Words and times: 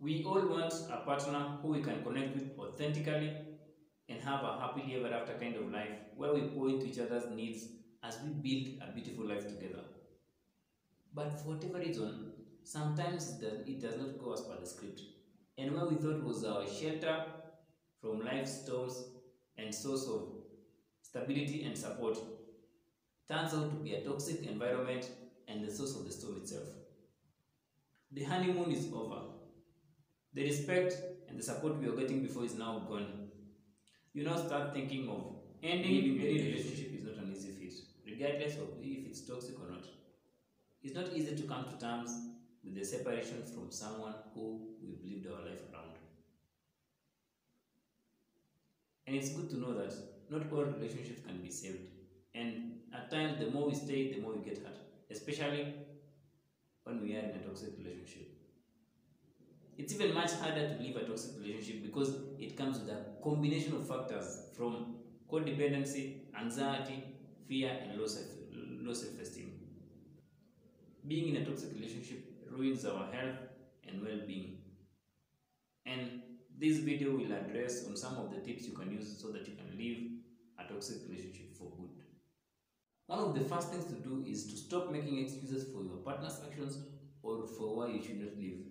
We 0.00 0.24
all 0.24 0.46
want 0.46 0.72
a 0.92 0.98
partner 0.98 1.58
who 1.60 1.68
we 1.68 1.82
can 1.82 2.04
connect 2.04 2.34
with 2.34 2.56
authentically 2.56 3.32
and 4.08 4.22
have 4.22 4.44
a 4.44 4.58
happily 4.60 4.94
ever 4.96 5.12
after 5.12 5.32
kind 5.34 5.56
of 5.56 5.72
life 5.72 5.90
where 6.16 6.32
we 6.32 6.42
point 6.42 6.80
to 6.80 6.88
each 6.88 7.00
other's 7.00 7.28
needs 7.34 7.66
as 8.04 8.18
we 8.22 8.30
build 8.30 8.80
a 8.80 8.92
beautiful 8.92 9.26
life 9.26 9.48
together. 9.48 9.82
But 11.12 11.40
for 11.40 11.54
whatever 11.54 11.78
reason, 11.78 12.30
sometimes 12.62 13.40
it 13.42 13.80
does, 13.80 13.96
not 13.98 14.20
go 14.20 14.34
as 14.34 14.42
per 14.42 14.56
the 14.60 14.66
script. 14.66 15.02
And 15.56 15.74
where 15.74 15.86
we 15.86 15.96
thought 15.96 16.22
was 16.22 16.44
our 16.44 16.64
shelter 16.68 17.24
from 18.00 18.24
life's 18.24 18.60
storms 18.60 19.02
and 19.56 19.74
source 19.74 20.06
of 20.06 20.28
stability 21.02 21.64
and 21.64 21.76
support 21.76 22.18
turns 23.28 23.52
out 23.52 23.70
to 23.70 23.76
be 23.82 23.94
a 23.94 24.04
toxic 24.04 24.44
environment 24.44 25.10
and 25.48 25.66
the 25.66 25.72
source 25.72 25.96
of 25.96 26.06
the 26.06 26.12
storm 26.12 26.36
itself. 26.36 26.68
The 28.12 28.22
honeymoon 28.22 28.70
is 28.70 28.86
over. 28.94 29.37
The 30.34 30.44
respect 30.44 30.94
and 31.28 31.38
the 31.38 31.42
support 31.42 31.78
we 31.78 31.88
were 31.88 31.96
getting 31.96 32.22
before 32.22 32.44
is 32.44 32.54
now 32.54 32.84
gone. 32.88 33.30
You 34.12 34.24
now 34.24 34.36
start 34.36 34.74
thinking 34.74 35.08
of 35.08 35.36
ending 35.62 36.02
mm-hmm. 36.02 36.20
any 36.20 36.42
relationship 36.50 36.94
is 36.94 37.04
not 37.04 37.16
an 37.16 37.32
easy 37.32 37.52
fit, 37.52 37.74
regardless 38.06 38.56
of 38.56 38.68
if 38.80 39.06
it's 39.06 39.20
toxic 39.22 39.58
or 39.60 39.70
not. 39.70 39.84
It's 40.82 40.94
not 40.94 41.12
easy 41.14 41.34
to 41.34 41.42
come 41.42 41.64
to 41.64 41.78
terms 41.78 42.10
with 42.64 42.74
the 42.74 42.84
separation 42.84 43.42
from 43.42 43.70
someone 43.70 44.14
who 44.34 44.68
we've 44.82 45.02
lived 45.04 45.26
our 45.26 45.44
life 45.44 45.62
around. 45.72 45.96
And 49.06 49.16
it's 49.16 49.30
good 49.30 49.48
to 49.50 49.56
know 49.56 49.74
that 49.74 49.94
not 50.30 50.52
all 50.52 50.64
relationships 50.64 51.22
can 51.26 51.38
be 51.38 51.50
saved. 51.50 51.88
And 52.34 52.80
at 52.94 53.10
times, 53.10 53.38
the 53.40 53.50
more 53.50 53.68
we 53.68 53.74
stay, 53.74 54.12
the 54.12 54.20
more 54.20 54.34
we 54.34 54.44
get 54.44 54.58
hurt, 54.58 54.76
especially 55.10 55.74
when 56.84 57.02
we 57.02 57.16
are 57.16 57.20
in 57.20 57.30
a 57.30 57.38
toxic 57.38 57.70
relationship. 57.78 58.37
It's 59.78 59.94
even 59.94 60.12
much 60.12 60.32
harder 60.32 60.68
to 60.68 60.82
leave 60.82 60.96
a 60.96 61.04
toxic 61.04 61.38
relationship 61.38 61.82
because 61.82 62.10
it 62.38 62.54
comes 62.56 62.80
with 62.80 62.90
a 62.90 63.04
combination 63.22 63.74
of 63.76 63.86
factors 63.86 64.42
from 64.52 64.96
codependency, 65.30 66.16
anxiety, 66.38 67.04
fear, 67.46 67.70
and 67.82 67.98
low 67.98 68.06
self 68.06 68.26
low 68.52 68.92
self 68.92 69.18
esteem. 69.20 69.52
Being 71.08 71.34
in 71.34 71.42
a 71.42 71.44
toxic 71.44 71.72
relationship 71.74 72.20
ruins 72.50 72.84
our 72.84 73.06
health 73.10 73.38
and 73.88 74.02
well 74.02 74.20
being. 74.26 74.58
And 75.86 76.22
this 76.56 76.78
video 76.78 77.16
will 77.16 77.32
address 77.32 77.84
on 77.86 77.96
some 77.96 78.16
of 78.16 78.30
the 78.30 78.40
tips 78.40 78.64
you 78.66 78.72
can 78.74 78.92
use 78.92 79.18
so 79.20 79.30
that 79.32 79.46
you 79.48 79.54
can 79.54 79.76
leave 79.76 80.10
a 80.58 80.64
toxic 80.64 80.98
relationship 81.08 81.52
for 81.56 81.70
good. 81.76 81.90
One 83.06 83.18
of 83.18 83.34
the 83.34 83.40
first 83.40 83.70
things 83.70 83.86
to 83.86 83.94
do 83.94 84.22
is 84.24 84.46
to 84.46 84.56
stop 84.56 84.90
making 84.92 85.18
excuses 85.18 85.64
for 85.72 85.82
your 85.82 85.96
partner's 85.96 86.40
actions 86.46 86.78
or 87.22 87.46
for 87.46 87.74
why 87.74 87.88
you 87.88 88.00
should 88.02 88.20
not 88.20 88.36
leave. 88.36 88.66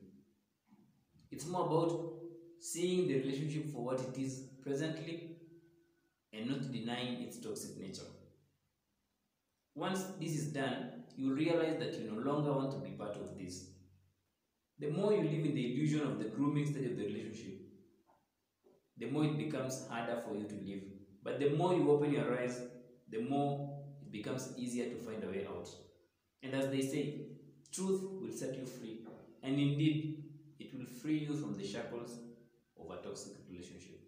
It's 1.38 1.46
more 1.46 1.68
about 1.68 2.14
seeing 2.60 3.08
the 3.08 3.20
relationship 3.20 3.72
for 3.72 3.86
what 3.86 4.02
it 4.02 4.18
is 4.20 4.46
presently 4.64 5.36
and 6.34 6.50
not 6.50 6.72
denying 6.72 7.22
its 7.22 7.38
toxic 7.38 7.80
nature. 7.80 8.10
Once 9.76 10.04
this 10.20 10.32
is 10.32 10.48
done, 10.48 11.04
you 11.16 11.36
realize 11.36 11.78
that 11.78 11.94
you 11.94 12.10
no 12.10 12.20
longer 12.28 12.52
want 12.52 12.72
to 12.72 12.80
be 12.80 12.96
part 12.96 13.18
of 13.18 13.38
this. 13.38 13.68
The 14.80 14.90
more 14.90 15.14
you 15.14 15.22
live 15.22 15.46
in 15.46 15.54
the 15.54 15.76
illusion 15.76 16.02
of 16.08 16.18
the 16.18 16.26
grooming 16.26 16.66
stage 16.66 16.88
of 16.88 16.98
the 16.98 17.06
relationship, 17.06 17.60
the 18.98 19.06
more 19.06 19.26
it 19.26 19.38
becomes 19.38 19.88
harder 19.88 20.20
for 20.28 20.36
you 20.36 20.48
to 20.48 20.56
live. 20.56 20.82
But 21.24 21.40
the 21.40 21.52
more 21.52 21.76
you 21.76 21.92
open 21.92 22.14
your 22.14 22.36
eyes, 22.36 22.64
the 23.12 23.22
more 23.22 23.84
it 24.02 24.12
becomes 24.12 24.54
easier 24.58 24.90
to 24.90 24.96
find 24.96 25.24
a 25.24 25.28
way 25.28 25.46
out. 25.48 25.70
And 26.42 26.56
as 26.56 26.72
they 26.72 26.82
say, 26.82 27.28
truth 27.72 28.02
will 28.24 28.36
set 28.36 28.58
you 28.58 28.66
free. 28.66 29.06
And 29.44 29.60
indeed, 29.60 30.24
it 30.60 30.74
will 30.74 30.86
free 30.86 31.20
you 31.20 31.36
from 31.36 31.56
the 31.56 31.66
shackles 31.66 32.20
of 32.80 32.90
a 32.90 32.98
toxic 33.02 33.34
relationship. 33.50 34.00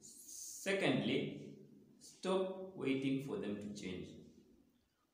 Secondly, 0.00 1.54
stop 2.00 2.76
waiting 2.76 3.24
for 3.26 3.36
them 3.36 3.56
to 3.56 3.80
change. 3.80 4.08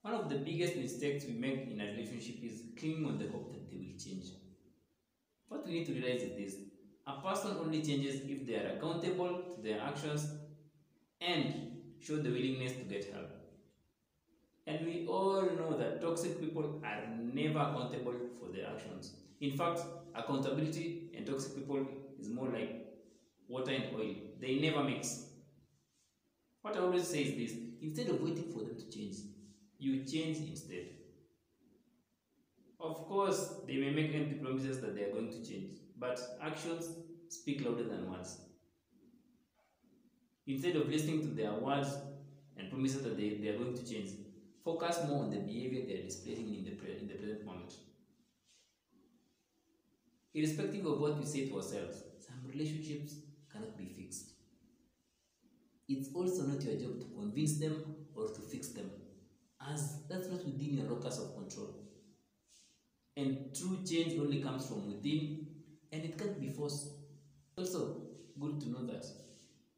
One 0.03 0.15
of 0.15 0.29
the 0.29 0.37
biggest 0.37 0.77
mistakes 0.77 1.25
we 1.27 1.33
make 1.33 1.71
in 1.71 1.81
a 1.81 1.87
relationship 1.87 2.43
is 2.43 2.63
clinging 2.77 3.07
on 3.07 3.19
the 3.19 3.27
hope 3.29 3.51
that 3.53 3.69
they 3.71 3.77
will 3.77 3.99
change. 3.99 4.33
What 5.49 5.65
we 5.65 5.73
need 5.73 5.87
to 5.87 5.93
realize 5.93 6.23
is 6.23 6.35
this 6.37 6.57
a 7.07 7.13
person 7.21 7.57
only 7.61 7.81
changes 7.81 8.23
if 8.27 8.45
they 8.45 8.57
are 8.57 8.75
accountable 8.77 9.43
to 9.55 9.61
their 9.61 9.81
actions 9.81 10.27
and 11.21 11.55
show 12.01 12.17
the 12.19 12.31
willingness 12.31 12.73
to 12.73 12.85
get 12.85 13.05
help. 13.13 13.31
And 14.67 14.85
we 14.85 15.07
all 15.07 15.43
know 15.43 15.72
toxic 16.13 16.39
people 16.39 16.83
are 16.85 17.03
never 17.19 17.59
accountable 17.59 18.15
for 18.39 18.53
their 18.55 18.67
actions. 18.67 19.15
In 19.41 19.57
fact, 19.57 19.81
accountability 20.15 21.11
and 21.17 21.27
toxic 21.27 21.57
people 21.57 21.87
is 22.21 22.29
more 22.29 22.49
like 22.49 22.87
water 23.49 23.73
and 23.73 23.85
oil. 23.97 24.15
They 24.39 24.59
never 24.61 24.85
mix. 24.85 25.25
What 26.61 26.77
I 26.77 26.81
always 26.81 27.09
say 27.09 27.23
is 27.23 27.35
this 27.37 27.59
instead 27.81 28.09
of 28.09 28.21
waiting 28.21 28.53
for 28.53 28.59
them 28.59 28.77
to 28.77 28.91
change, 28.91 29.17
you 29.79 30.05
change 30.05 30.37
instead. 30.49 30.85
Of 32.79 33.07
course, 33.07 33.55
they 33.67 33.77
may 33.77 33.91
make 33.91 34.15
empty 34.15 34.35
promises 34.35 34.81
that 34.81 34.95
they 34.95 35.05
are 35.05 35.13
going 35.13 35.31
to 35.31 35.43
change, 35.49 35.79
but 35.99 36.21
actions 36.43 36.91
speak 37.29 37.65
louder 37.65 37.85
than 37.85 38.11
words. 38.11 38.37
Instead 40.47 40.77
of 40.77 40.89
listening 40.89 41.23
to 41.23 41.29
their 41.29 41.55
words 41.55 41.97
and 42.59 42.69
promises 42.69 43.03
that 43.03 43.17
they, 43.17 43.39
they 43.41 43.49
are 43.49 43.57
going 43.57 43.75
to 43.75 43.89
change, 43.89 44.11
focus 44.65 45.01
more 45.09 45.25
on 45.25 45.31
the 45.31 45.39
behavior 45.39 45.85
they 45.87 46.01
are 46.01 46.05
displaying 46.05 46.55
in 46.55 46.65
the, 46.65 46.99
in 47.01 47.09
the 47.09 47.15
present 47.15 47.45
moment. 47.45 47.73
Irrespective 50.35 50.87
of 50.87 51.01
what 51.01 51.19
we 51.19 51.27
say 51.27 51.47
to 51.49 51.57
ourselves, 51.57 52.03
some 52.19 52.51
relationships 52.51 53.15
cannot 53.53 53.77
be 53.77 53.87
fixed. 53.87 54.31
It's 55.89 56.09
also 56.15 56.45
not 56.45 56.63
your 56.63 56.77
job 56.77 57.01
to 57.01 57.07
convince 57.15 57.59
them 57.59 57.85
or 58.15 58.29
to 58.29 58.41
fix 58.41 58.69
them, 58.69 58.91
as 59.71 59.99
that's 60.09 60.29
not 60.29 60.45
within 60.45 60.79
your 60.79 60.87
locus 60.87 61.19
of 61.19 61.35
control. 61.35 61.75
And 63.17 63.55
true 63.55 63.79
change 63.87 64.19
only 64.19 64.41
comes 64.41 64.67
from 64.67 64.87
within, 64.87 65.47
and 65.93 66.03
it 66.03 66.17
can't 66.17 66.41
be 66.41 66.49
forced. 66.49 66.89
Also, 67.59 68.01
good 68.41 68.61
to 68.61 68.71
know 68.71 68.87
that 68.87 69.05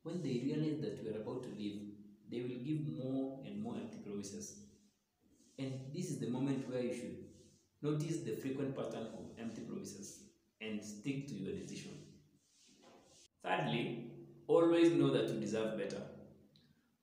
when 0.04 0.22
they 0.22 0.40
realize 0.44 0.80
that 0.82 1.02
we 1.02 1.10
are 1.10 1.20
about 1.20 1.42
to 1.42 1.48
leave, 1.58 1.80
they 2.30 2.40
will 2.42 2.62
give 2.62 2.86
more 3.04 3.40
and 3.44 3.60
more 3.60 3.74
empty 3.74 3.98
promises. 3.98 4.60
And 5.58 5.72
this 5.92 6.03
is 6.14 6.20
the 6.20 6.28
moment 6.28 6.68
where 6.70 6.80
you 6.80 6.94
should 6.94 7.16
notice 7.82 8.18
the 8.18 8.32
frequent 8.42 8.74
pattern 8.76 9.06
of 9.18 9.24
empty 9.38 9.62
promises 9.62 10.20
and 10.60 10.82
stick 10.82 11.26
to 11.28 11.34
your 11.34 11.52
decision. 11.52 11.92
Thirdly, 13.42 14.10
always 14.46 14.90
know 14.90 15.10
that 15.10 15.28
you 15.28 15.38
deserve 15.40 15.76
better. 15.76 16.02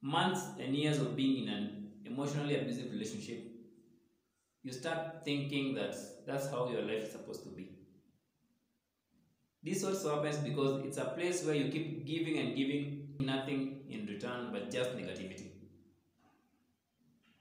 Months 0.02 0.48
and 0.60 0.76
years 0.76 0.98
of 1.00 1.16
being 1.16 1.44
in 1.44 1.50
an 1.50 1.88
emotionally 2.06 2.56
abusive 2.56 2.92
relationship, 2.92 3.40
you 4.64 4.72
start 4.72 5.24
thinking 5.26 5.74
that 5.76 5.96
that's 6.26 6.48
how 6.48 6.66
your 6.66 6.82
life 6.82 7.04
is 7.04 7.12
supposed 7.12 7.44
to 7.44 7.50
be. 7.50 7.70
This 9.64 9.84
also 9.84 10.16
happens 10.16 10.38
because 10.38 10.84
it's 10.86 10.98
a 10.98 11.06
place 11.06 11.44
where 11.44 11.56
you 11.56 11.72
keep 11.72 12.06
giving 12.06 12.38
and 12.38 12.56
giving 12.56 13.16
nothing 13.20 13.84
in 13.90 14.06
return 14.06 14.50
but 14.52 14.72
just 14.72 14.92
negativity. 14.92 15.52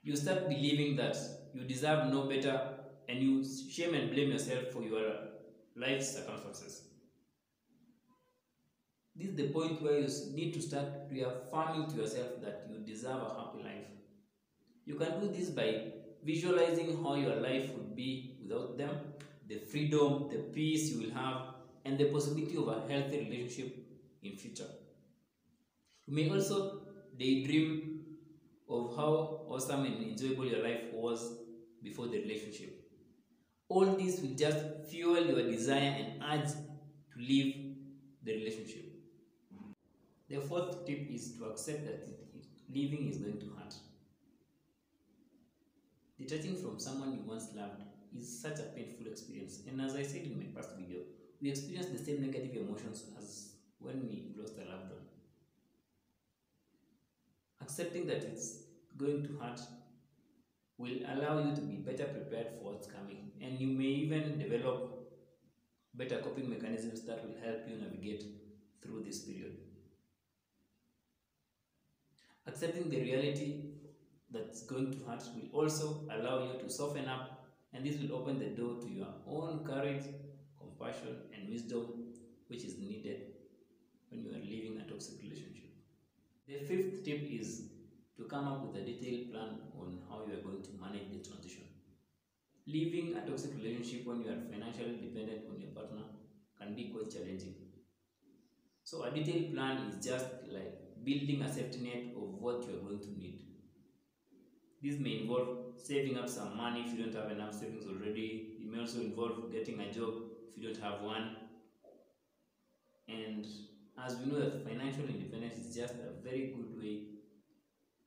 You 0.03 0.15
start 0.15 0.47
believing 0.49 0.95
that 0.97 1.15
you 1.53 1.63
deserve 1.63 2.11
no 2.11 2.23
better 2.23 2.61
and 3.07 3.19
you 3.19 3.43
shame 3.69 3.93
and 3.93 4.11
blame 4.11 4.31
yourself 4.31 4.67
for 4.71 4.81
your 4.81 5.13
life 5.75 6.03
circumstances. 6.03 6.83
This 9.15 9.29
is 9.29 9.35
the 9.35 9.49
point 9.49 9.81
where 9.81 9.99
you 9.99 10.07
need 10.33 10.53
to 10.53 10.61
start 10.61 10.85
reaffirming 11.11 11.89
to 11.91 11.95
yourself 11.97 12.41
that 12.41 12.67
you 12.69 12.79
deserve 12.79 13.21
a 13.21 13.35
happy 13.39 13.63
life. 13.63 13.87
You 14.85 14.95
can 14.95 15.19
do 15.19 15.27
this 15.27 15.49
by 15.49 15.91
visualizing 16.23 17.03
how 17.03 17.15
your 17.15 17.35
life 17.35 17.71
would 17.73 17.95
be 17.95 18.37
without 18.41 18.77
them, 18.77 18.95
the 19.47 19.59
freedom, 19.59 20.29
the 20.31 20.37
peace 20.37 20.91
you 20.91 21.01
will 21.01 21.13
have, 21.13 21.55
and 21.83 21.97
the 21.97 22.05
possibility 22.05 22.55
of 22.57 22.67
a 22.67 22.81
healthy 22.87 23.19
relationship 23.19 23.75
in 24.23 24.37
future. 24.37 24.69
You 26.07 26.15
may 26.15 26.29
also 26.29 26.81
daydream 27.17 28.00
of 28.71 28.95
how 28.95 29.41
awesome 29.49 29.85
and 29.85 30.01
enjoyable 30.01 30.45
your 30.45 30.63
life 30.63 30.83
was 30.93 31.39
before 31.83 32.07
the 32.07 32.19
relationship. 32.21 32.81
All 33.67 33.85
this 33.85 34.19
will 34.21 34.35
just 34.35 34.59
fuel 34.89 35.25
your 35.25 35.49
desire 35.49 35.95
and 35.99 36.23
urge 36.23 36.51
to 36.51 37.19
leave 37.19 37.75
the 38.23 38.33
relationship. 38.33 38.85
The 40.29 40.39
fourth 40.39 40.85
tip 40.85 41.09
is 41.11 41.33
to 41.37 41.45
accept 41.45 41.85
that 41.85 42.07
leaving 42.73 43.09
is 43.09 43.17
going 43.17 43.39
to 43.39 43.45
hurt. 43.57 43.73
Detaching 46.17 46.55
from 46.55 46.79
someone 46.79 47.13
you 47.13 47.23
once 47.25 47.49
loved 47.53 47.83
is 48.17 48.41
such 48.41 48.59
a 48.59 48.63
painful 48.63 49.07
experience, 49.07 49.61
and 49.67 49.81
as 49.81 49.95
I 49.95 50.03
said 50.03 50.23
in 50.23 50.37
my 50.37 50.45
past 50.55 50.75
video, 50.77 50.99
we 51.41 51.49
experience 51.49 51.87
the 51.87 51.97
same 51.97 52.21
negative 52.21 52.55
emotions 52.55 53.05
as 53.17 53.53
when 53.79 54.07
we 54.07 54.33
lost 54.37 54.53
a 54.55 54.69
loved 54.69 54.91
one. 54.91 55.10
Accepting 57.71 58.05
that 58.07 58.17
it's 58.25 58.63
going 58.97 59.23
to 59.23 59.39
hurt 59.39 59.61
will 60.77 60.97
allow 61.07 61.41
you 61.41 61.55
to 61.55 61.61
be 61.61 61.77
better 61.77 62.03
prepared 62.03 62.47
for 62.49 62.73
what's 62.73 62.85
coming, 62.85 63.31
and 63.39 63.57
you 63.57 63.67
may 63.67 63.85
even 63.85 64.37
develop 64.37 65.09
better 65.93 66.17
coping 66.17 66.49
mechanisms 66.49 67.05
that 67.05 67.23
will 67.23 67.35
help 67.41 67.61
you 67.69 67.77
navigate 67.77 68.25
through 68.83 69.03
this 69.03 69.19
period. 69.19 69.55
Accepting 72.45 72.89
the 72.89 72.99
reality 72.99 73.61
that's 74.29 74.63
going 74.63 74.91
to 74.91 74.97
hurt 75.09 75.23
will 75.33 75.61
also 75.61 76.01
allow 76.11 76.43
you 76.43 76.59
to 76.59 76.69
soften 76.69 77.07
up, 77.07 77.47
and 77.71 77.85
this 77.85 77.95
will 78.01 78.17
open 78.17 78.37
the 78.37 78.47
door 78.47 78.81
to 78.81 78.89
your 78.89 79.13
own 79.25 79.63
courage, 79.63 80.03
compassion, 80.59 81.15
and 81.33 81.49
wisdom, 81.49 81.85
which 82.49 82.65
is 82.65 82.77
needed 82.79 83.27
when 84.09 84.25
you 84.25 84.31
are 84.31 84.43
leaving 84.43 84.77
a 84.81 84.91
toxic 84.91 85.21
relationship. 85.23 85.70
The 86.51 86.59
fifth 86.65 87.05
tip 87.05 87.29
is 87.31 87.69
to 88.17 88.25
come 88.25 88.45
up 88.45 88.65
with 88.65 88.75
a 88.75 88.85
detailed 88.85 89.31
plan 89.31 89.51
on 89.79 89.99
how 90.09 90.25
you 90.27 90.37
are 90.37 90.43
going 90.43 90.61
to 90.61 90.71
manage 90.81 91.07
the 91.09 91.29
transition. 91.29 91.63
Leaving 92.67 93.15
a 93.15 93.25
toxic 93.25 93.53
relationship 93.55 94.05
when 94.05 94.21
you 94.21 94.31
are 94.31 94.41
financially 94.51 94.97
dependent 95.01 95.45
on 95.49 95.61
your 95.61 95.69
partner 95.69 96.03
can 96.59 96.75
be 96.75 96.89
quite 96.93 97.09
challenging. 97.09 97.55
So, 98.83 99.03
a 99.03 99.11
detailed 99.11 99.53
plan 99.53 99.77
is 99.87 100.05
just 100.05 100.25
like 100.51 101.05
building 101.05 101.41
a 101.41 101.53
safety 101.53 101.79
net 101.87 102.17
of 102.17 102.33
what 102.43 102.67
you 102.67 102.75
are 102.75 102.83
going 102.85 102.99
to 102.99 103.17
need. 103.17 103.45
This 104.83 104.99
may 104.99 105.21
involve 105.21 105.79
saving 105.81 106.17
up 106.17 106.27
some 106.27 106.57
money 106.57 106.83
if 106.85 106.97
you 106.97 107.05
don't 107.05 107.15
have 107.15 107.31
enough 107.31 107.53
savings 107.53 107.85
already. 107.87 108.57
It 108.59 108.69
may 108.69 108.81
also 108.81 108.99
involve 108.99 109.53
getting 109.53 109.79
a 109.79 109.89
job 109.89 110.15
if 110.49 110.57
you 110.57 110.67
don't 110.67 110.83
have 110.83 111.01
one. 111.01 111.37
And 113.07 113.45
as 114.05 114.17
we 114.17 114.31
know 114.31 114.39
that 114.39 114.63
financial 114.67 115.05
independence 115.05 115.57
is 115.59 115.75
just 115.75 115.93
a 115.93 116.23
very 116.23 116.53
good 116.55 116.77
way 116.81 117.03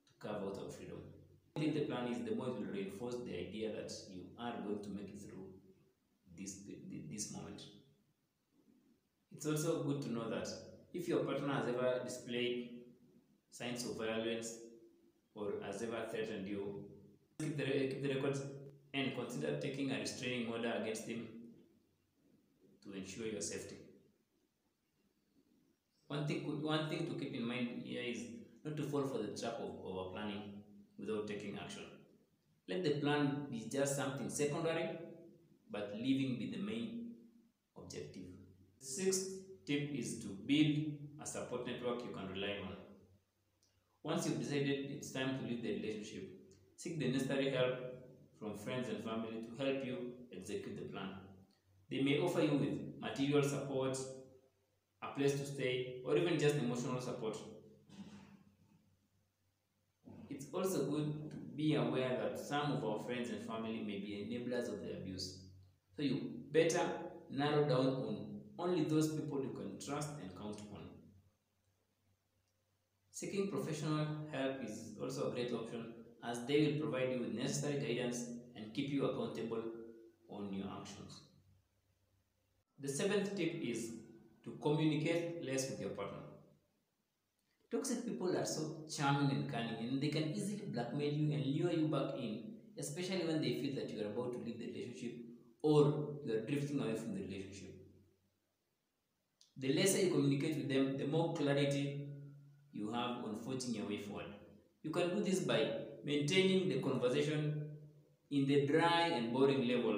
to 0.08 0.14
carve 0.18 0.42
out 0.42 0.58
our 0.62 0.70
freedom. 0.70 0.98
The 1.56 1.80
plan 1.86 2.08
is 2.08 2.24
the 2.28 2.34
more 2.34 2.48
it 2.48 2.58
will 2.58 2.72
reinforce 2.72 3.14
the 3.24 3.38
idea 3.38 3.70
that 3.72 3.92
you 4.12 4.22
are 4.38 4.54
going 4.64 4.82
to 4.82 4.88
make 4.88 5.08
it 5.08 5.22
through 5.22 5.46
this, 6.36 6.56
this 7.10 7.32
moment. 7.32 7.62
It's 9.34 9.46
also 9.46 9.84
good 9.84 10.02
to 10.02 10.12
know 10.12 10.28
that 10.30 10.48
if 10.92 11.06
your 11.06 11.20
partner 11.20 11.52
has 11.54 11.68
ever 11.68 12.00
displayed 12.04 12.70
signs 13.50 13.84
of 13.84 13.96
violence 13.96 14.54
or 15.36 15.52
has 15.64 15.82
ever 15.82 16.06
threatened 16.10 16.48
you, 16.48 16.84
keep 17.38 17.56
the, 17.56 17.64
keep 17.64 18.02
the 18.02 18.14
records 18.14 18.42
and 18.92 19.14
consider 19.16 19.60
taking 19.60 19.92
a 19.92 20.00
restraining 20.00 20.52
order 20.52 20.72
against 20.80 21.06
him 21.06 21.26
to 22.82 22.96
ensure 22.96 23.26
your 23.26 23.40
safety. 23.40 23.83
One 26.14 26.28
thing, 26.28 26.42
one 26.62 26.88
thing 26.88 27.06
to 27.08 27.14
keep 27.18 27.34
in 27.34 27.44
mind 27.44 27.82
here 27.84 28.02
is 28.06 28.20
not 28.64 28.76
to 28.76 28.84
fall 28.84 29.02
for 29.02 29.18
the 29.18 29.36
trap 29.36 29.54
of 29.58 29.72
over 29.84 30.10
planning 30.12 30.42
without 30.96 31.26
taking 31.26 31.58
action. 31.58 31.82
Let 32.68 32.84
the 32.84 33.00
plan 33.00 33.48
be 33.50 33.68
just 33.68 33.96
something 33.96 34.30
secondary, 34.30 34.90
but 35.72 35.90
living 35.96 36.36
be 36.38 36.52
the 36.54 36.62
main 36.62 37.14
objective. 37.76 38.30
The 38.78 38.86
sixth 38.86 39.26
tip 39.66 39.90
is 39.92 40.20
to 40.20 40.28
build 40.28 40.92
a 41.20 41.26
support 41.26 41.66
network 41.66 42.04
you 42.04 42.12
can 42.16 42.28
rely 42.28 42.58
on. 42.62 42.76
Once 44.04 44.26
you've 44.26 44.38
decided 44.38 44.92
it's 44.92 45.10
time 45.10 45.40
to 45.40 45.44
leave 45.44 45.62
the 45.64 45.74
relationship, 45.80 46.30
seek 46.76 47.00
the 47.00 47.10
necessary 47.10 47.50
help 47.50 47.74
from 48.38 48.56
friends 48.56 48.88
and 48.88 49.02
family 49.02 49.46
to 49.48 49.64
help 49.64 49.84
you 49.84 50.12
execute 50.32 50.76
the 50.76 50.92
plan. 50.92 51.08
They 51.90 52.02
may 52.02 52.20
offer 52.20 52.40
you 52.40 52.56
with 52.64 53.00
material 53.00 53.42
support, 53.42 53.98
a 55.04 55.18
place 55.18 55.32
to 55.32 55.46
stay, 55.46 56.02
or 56.04 56.16
even 56.16 56.38
just 56.38 56.56
emotional 56.56 57.00
support. 57.00 57.36
It's 60.30 60.46
also 60.52 60.84
good 60.90 61.30
to 61.30 61.36
be 61.56 61.74
aware 61.74 62.16
that 62.20 62.38
some 62.38 62.72
of 62.72 62.84
our 62.84 62.98
friends 63.04 63.30
and 63.30 63.46
family 63.46 63.82
may 63.86 63.98
be 63.98 64.12
enablers 64.24 64.68
of 64.68 64.80
the 64.80 64.92
abuse. 64.94 65.38
So 65.96 66.02
you 66.02 66.20
better 66.50 66.88
narrow 67.30 67.64
down 67.68 67.86
on 67.86 68.40
only 68.58 68.84
those 68.84 69.08
people 69.08 69.40
you 69.40 69.50
can 69.50 69.78
trust 69.84 70.10
and 70.20 70.30
count 70.36 70.60
on. 70.72 70.82
Seeking 73.10 73.48
professional 73.48 74.06
help 74.32 74.56
is 74.64 74.94
also 75.00 75.28
a 75.28 75.30
great 75.30 75.52
option 75.52 75.94
as 76.28 76.44
they 76.46 76.66
will 76.66 76.88
provide 76.88 77.12
you 77.12 77.20
with 77.20 77.34
necessary 77.34 77.78
guidance 77.80 78.24
and 78.56 78.72
keep 78.74 78.90
you 78.90 79.06
accountable 79.06 79.62
on 80.28 80.52
your 80.52 80.66
actions. 80.80 81.20
The 82.80 82.88
seventh 82.88 83.36
tip 83.36 83.54
is 83.62 83.92
to 84.44 84.58
communicate 84.62 85.44
less 85.44 85.70
with 85.70 85.80
your 85.80 85.90
partner. 85.90 86.18
Toxic 87.70 88.04
people 88.06 88.36
are 88.36 88.44
so 88.44 88.84
charming 88.94 89.30
and 89.30 89.50
cunning 89.50 89.78
and 89.80 90.00
they 90.00 90.08
can 90.08 90.30
easily 90.34 90.66
blackmail 90.72 91.12
you 91.12 91.32
and 91.32 91.46
lure 91.46 91.72
you 91.72 91.88
back 91.88 92.14
in, 92.18 92.54
especially 92.78 93.26
when 93.26 93.40
they 93.40 93.54
feel 93.60 93.74
that 93.74 93.90
you 93.90 94.02
are 94.02 94.10
about 94.10 94.32
to 94.32 94.38
leave 94.38 94.58
the 94.58 94.66
relationship 94.66 95.14
or 95.62 96.18
you 96.24 96.34
are 96.34 96.46
drifting 96.46 96.80
away 96.80 96.94
from 96.94 97.14
the 97.14 97.22
relationship. 97.22 97.74
The 99.56 99.72
lesser 99.72 100.04
you 100.06 100.10
communicate 100.10 100.56
with 100.56 100.68
them, 100.68 100.98
the 100.98 101.06
more 101.06 101.34
clarity 101.34 102.08
you 102.72 102.92
have 102.92 103.24
on 103.24 103.38
forging 103.44 103.74
your 103.74 103.86
way 103.86 103.98
forward. 103.98 104.26
You 104.82 104.90
can 104.90 105.10
do 105.16 105.22
this 105.22 105.40
by 105.40 105.70
maintaining 106.04 106.68
the 106.68 106.80
conversation 106.80 107.62
in 108.30 108.46
the 108.46 108.66
dry 108.66 109.08
and 109.16 109.32
boring 109.32 109.66
level 109.66 109.93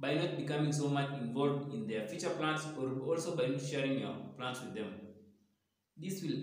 by 0.00 0.14
not 0.14 0.36
becoming 0.36 0.72
so 0.72 0.88
much 0.88 1.10
involved 1.20 1.74
in 1.74 1.86
their 1.86 2.06
future 2.06 2.30
plans 2.30 2.62
or 2.78 2.88
also 3.06 3.36
by 3.36 3.46
not 3.46 3.60
sharing 3.60 4.00
your 4.00 4.14
plans 4.36 4.60
with 4.62 4.74
them. 4.74 4.94
This 5.96 6.22
will 6.22 6.38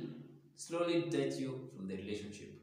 slowly 0.56 1.02
detach 1.02 1.40
you 1.40 1.72
from 1.76 1.88
the 1.88 1.96
relationship. 1.96 2.54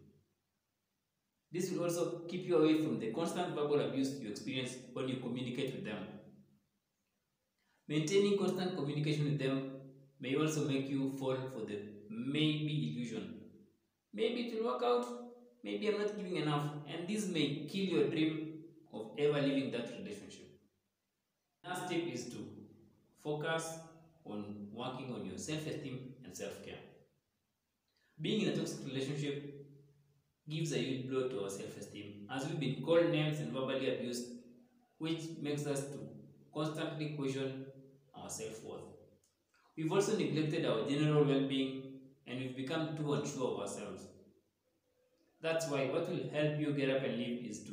This 1.50 1.70
will 1.70 1.84
also 1.84 2.22
keep 2.28 2.46
you 2.46 2.56
away 2.58 2.82
from 2.82 3.00
the 3.00 3.12
constant 3.12 3.54
verbal 3.54 3.80
abuse 3.80 4.20
you 4.20 4.30
experience 4.30 4.76
when 4.92 5.08
you 5.08 5.16
communicate 5.16 5.74
with 5.74 5.84
them. 5.84 5.98
Maintaining 7.88 8.38
constant 8.38 8.76
communication 8.76 9.24
with 9.24 9.38
them 9.38 9.72
may 10.20 10.36
also 10.36 10.64
make 10.64 10.88
you 10.88 11.10
fall 11.18 11.36
for 11.52 11.66
the 11.66 11.78
maybe 12.08 12.92
illusion. 12.92 13.34
Maybe 14.12 14.42
it 14.42 14.54
will 14.54 14.72
work 14.72 14.82
out, 14.82 15.06
maybe 15.62 15.88
I'm 15.88 15.98
not 15.98 16.16
giving 16.16 16.36
enough, 16.36 16.70
and 16.88 17.08
this 17.08 17.28
may 17.28 17.68
kill 17.70 17.84
your 17.84 18.08
dream 18.08 18.60
of 18.92 19.10
ever 19.18 19.40
leaving 19.42 19.70
that 19.72 19.90
relationship. 19.98 20.43
Last 21.66 21.88
tip 21.88 22.12
is 22.12 22.26
to 22.26 22.46
focus 23.22 23.78
on 24.26 24.68
working 24.70 25.14
on 25.14 25.24
your 25.24 25.38
self-esteem 25.38 25.98
and 26.22 26.36
self-care. 26.36 26.80
Being 28.20 28.42
in 28.42 28.48
a 28.50 28.56
toxic 28.56 28.84
relationship 28.84 29.66
gives 30.48 30.72
a 30.72 30.78
huge 30.78 31.08
blow 31.08 31.28
to 31.28 31.44
our 31.44 31.48
self-esteem 31.48 32.28
as 32.30 32.46
we've 32.46 32.60
been 32.60 32.82
called 32.84 33.08
names 33.08 33.40
and 33.40 33.50
verbally 33.50 33.94
abused, 33.94 34.26
which 34.98 35.22
makes 35.40 35.66
us 35.66 35.84
to 35.92 36.00
constantly 36.52 37.14
question 37.16 37.64
our 38.14 38.28
self-worth. 38.28 38.82
We've 39.74 39.90
also 39.90 40.18
neglected 40.18 40.66
our 40.66 40.86
general 40.86 41.24
well-being 41.24 41.82
and 42.26 42.40
we've 42.40 42.56
become 42.56 42.94
too 42.94 43.14
unsure 43.14 43.54
of 43.54 43.60
ourselves. 43.60 44.02
That's 45.40 45.66
why 45.68 45.86
what 45.86 46.10
will 46.10 46.28
help 46.30 46.60
you 46.60 46.74
get 46.74 46.90
up 46.90 47.04
and 47.04 47.16
live 47.16 47.42
is 47.50 47.64
to 47.64 47.72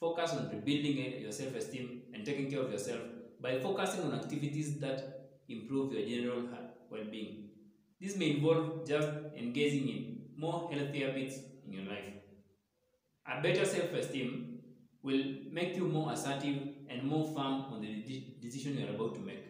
focus 0.00 0.32
on 0.32 0.50
rebuilding 0.50 1.20
your 1.22 1.32
self-esteem 1.32 2.02
and 2.12 2.26
taking 2.26 2.50
care 2.50 2.62
of 2.62 2.72
yourself 2.72 3.00
by 3.42 3.58
focusing 3.58 4.02
on 4.04 4.14
activities 4.14 4.78
that 4.80 5.30
improve 5.48 5.92
your 5.92 6.06
general 6.06 6.48
well-being. 6.90 7.50
This 8.00 8.16
may 8.16 8.36
involve 8.36 8.86
just 8.86 9.08
engaging 9.36 9.88
in 9.88 10.22
more 10.36 10.70
healthy 10.72 11.02
habits 11.02 11.36
in 11.66 11.72
your 11.72 11.84
life. 11.84 12.14
A 13.26 13.42
better 13.42 13.64
self-esteem 13.64 14.58
will 15.02 15.24
make 15.50 15.76
you 15.76 15.86
more 15.86 16.12
assertive 16.12 16.58
and 16.88 17.02
more 17.04 17.26
firm 17.26 17.72
on 17.72 17.80
the 17.80 18.24
decision 18.40 18.78
you 18.78 18.86
are 18.86 18.90
about 18.90 19.14
to 19.14 19.20
make. 19.20 19.46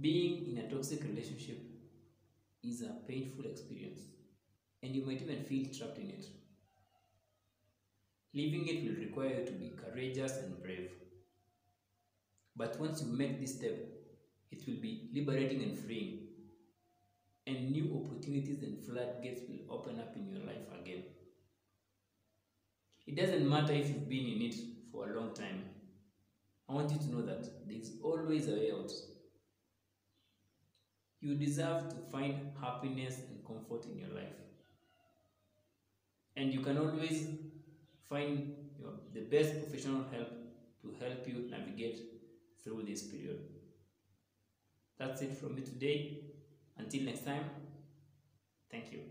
Being 0.00 0.48
in 0.50 0.64
a 0.64 0.68
toxic 0.68 1.02
relationship 1.04 1.58
is 2.62 2.82
a 2.82 2.94
painful 3.06 3.44
experience, 3.44 4.00
and 4.82 4.94
you 4.94 5.04
might 5.04 5.22
even 5.22 5.44
feel 5.44 5.66
trapped 5.72 5.98
in 5.98 6.10
it. 6.10 6.26
Leaving 8.34 8.66
it 8.66 8.84
will 8.84 9.04
require 9.04 9.40
you 9.40 9.46
to 9.46 9.52
be 9.52 9.72
courageous 9.76 10.38
and 10.38 10.62
brave. 10.62 10.90
But 12.56 12.78
once 12.78 13.02
you 13.02 13.08
make 13.08 13.40
this 13.40 13.56
step, 13.56 13.78
it 14.50 14.66
will 14.66 14.80
be 14.80 15.08
liberating 15.14 15.62
and 15.62 15.78
freeing, 15.78 16.28
and 17.46 17.70
new 17.70 18.04
opportunities 18.04 18.62
and 18.62 18.78
floodgates 18.78 19.40
will 19.48 19.74
open 19.74 19.98
up 19.98 20.14
in 20.14 20.28
your 20.28 20.44
life 20.44 20.66
again. 20.80 21.04
It 23.06 23.16
doesn't 23.16 23.48
matter 23.48 23.72
if 23.72 23.88
you've 23.88 24.08
been 24.08 24.26
in 24.26 24.42
it 24.42 24.54
for 24.92 25.10
a 25.10 25.18
long 25.18 25.34
time. 25.34 25.64
I 26.68 26.74
want 26.74 26.92
you 26.92 26.98
to 26.98 27.10
know 27.10 27.22
that 27.22 27.48
there's 27.66 27.92
always 28.02 28.48
a 28.48 28.52
way 28.52 28.70
out. 28.72 28.92
You 31.20 31.34
deserve 31.34 31.88
to 31.88 31.96
find 32.10 32.52
happiness 32.60 33.20
and 33.28 33.44
comfort 33.46 33.86
in 33.90 33.98
your 33.98 34.10
life. 34.10 34.34
And 36.36 36.52
you 36.52 36.60
can 36.60 36.78
always 36.78 37.26
find 38.08 38.54
your, 38.78 38.92
the 39.12 39.20
best 39.20 39.60
professional 39.60 40.04
help 40.12 40.30
to 40.82 40.94
help 41.04 41.26
you 41.26 41.48
navigate 41.50 42.00
through 42.62 42.82
this 42.84 43.02
period. 43.02 43.38
That's 44.96 45.20
it 45.20 45.34
from 45.34 45.54
me 45.54 45.60
today. 45.62 46.06
Until 46.76 47.02
next 47.02 47.24
time, 47.24 47.50
thank 48.70 48.90
you. 48.92 49.02